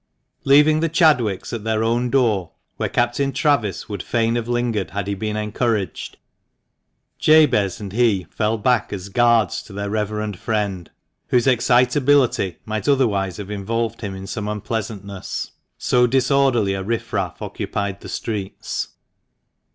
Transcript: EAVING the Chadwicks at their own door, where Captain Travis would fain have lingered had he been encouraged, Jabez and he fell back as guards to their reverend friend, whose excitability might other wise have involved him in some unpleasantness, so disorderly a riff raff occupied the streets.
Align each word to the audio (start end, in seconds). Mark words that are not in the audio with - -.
EAVING 0.47 0.79
the 0.81 0.89
Chadwicks 0.89 1.53
at 1.53 1.63
their 1.63 1.83
own 1.83 2.09
door, 2.09 2.53
where 2.77 2.89
Captain 2.89 3.31
Travis 3.31 3.87
would 3.87 4.01
fain 4.01 4.33
have 4.33 4.47
lingered 4.47 4.89
had 4.89 5.05
he 5.05 5.13
been 5.13 5.37
encouraged, 5.37 6.17
Jabez 7.19 7.79
and 7.79 7.93
he 7.93 8.23
fell 8.23 8.57
back 8.57 8.91
as 8.91 9.09
guards 9.09 9.61
to 9.61 9.73
their 9.73 9.91
reverend 9.91 10.39
friend, 10.39 10.89
whose 11.27 11.45
excitability 11.45 12.57
might 12.65 12.89
other 12.89 13.07
wise 13.07 13.37
have 13.37 13.51
involved 13.51 14.01
him 14.01 14.15
in 14.15 14.25
some 14.25 14.47
unpleasantness, 14.47 15.51
so 15.77 16.07
disorderly 16.07 16.73
a 16.73 16.81
riff 16.81 17.13
raff 17.13 17.39
occupied 17.39 18.01
the 18.01 18.09
streets. 18.09 18.87